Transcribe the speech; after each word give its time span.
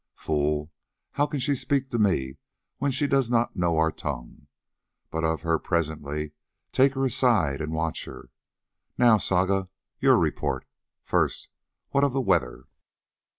"Fool, 0.15 0.71
how 1.11 1.27
can 1.27 1.39
she 1.39 1.53
speak 1.53 1.91
to 1.91 1.99
me 1.99 2.39
when 2.79 2.89
she 2.89 3.05
does 3.05 3.29
not 3.29 3.55
know 3.55 3.77
our 3.77 3.91
tongue? 3.91 4.47
But 5.11 5.23
of 5.23 5.43
her 5.43 5.59
presently; 5.59 6.31
take 6.71 6.95
her 6.95 7.05
aside 7.05 7.61
and 7.61 7.71
watch 7.71 8.05
her. 8.05 8.31
Now, 8.97 9.19
Saga, 9.19 9.69
your 9.99 10.17
report. 10.17 10.65
First, 11.03 11.49
what 11.91 12.03
of 12.03 12.13
the 12.13 12.19
weather?" 12.21 12.65